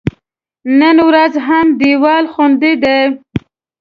نن 0.79 0.97
ورځ 1.07 1.33
هم 1.47 1.65
دیوال 1.79 2.25
خوندي 2.33 2.73
دی. 2.83 2.99